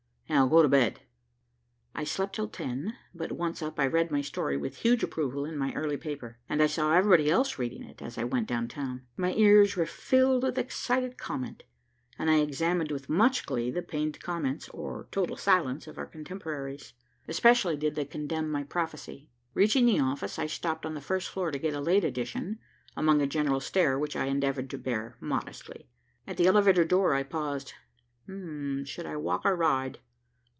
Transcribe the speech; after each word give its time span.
Now 0.31 0.47
go 0.47 0.61
to 0.61 0.69
bed." 0.69 1.01
I 1.93 2.05
slept 2.05 2.35
till 2.35 2.47
ten, 2.47 2.95
but 3.13 3.33
once 3.33 3.61
up, 3.61 3.77
I 3.77 3.85
read 3.85 4.11
my 4.11 4.21
story 4.21 4.55
with 4.55 4.77
huge 4.77 5.03
approval 5.03 5.43
in 5.43 5.57
my 5.57 5.73
early 5.73 5.97
paper, 5.97 6.39
and 6.47 6.67
saw 6.71 6.93
everybody 6.93 7.29
else 7.29 7.59
reading 7.59 7.83
it, 7.83 8.01
as 8.01 8.17
I 8.17 8.23
went 8.23 8.47
down 8.47 8.69
town. 8.69 9.05
My 9.17 9.33
ears 9.33 9.75
were 9.75 9.85
filled 9.85 10.43
with 10.43 10.57
excited 10.57 11.17
comment, 11.17 11.63
and 12.17 12.29
I 12.29 12.39
examined 12.39 12.91
with 12.91 13.09
much 13.09 13.45
glee 13.45 13.71
the 13.71 13.81
pained 13.81 14.21
comments 14.21 14.69
or 14.69 15.09
total 15.11 15.35
silence 15.35 15.85
of 15.85 15.97
our 15.97 16.05
contemporaries. 16.05 16.93
Especially 17.27 17.75
did 17.75 17.95
they 17.95 18.05
condemn 18.05 18.49
my 18.49 18.63
prophecy. 18.63 19.27
Reaching 19.53 19.85
the 19.85 19.99
office, 19.99 20.39
I 20.39 20.47
stopped 20.47 20.85
on 20.85 20.93
the 20.93 21.01
first 21.01 21.27
floor 21.27 21.51
to 21.51 21.59
get 21.59 21.73
a 21.73 21.81
late 21.81 22.05
edition, 22.05 22.57
among 22.95 23.21
a 23.21 23.27
general 23.27 23.59
stare 23.59 23.99
which 23.99 24.15
I 24.15 24.27
endeavored 24.27 24.69
to 24.69 24.77
bear 24.77 25.17
modestly. 25.19 25.89
At 26.25 26.37
the 26.37 26.47
elevator 26.47 26.85
door, 26.85 27.13
I 27.13 27.23
paused. 27.23 27.73
"Should 28.27 29.05
I 29.05 29.17
walk 29.17 29.41
or 29.43 29.57
ride? 29.57 29.99